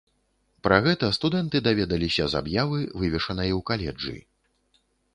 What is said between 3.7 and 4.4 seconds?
каледжы.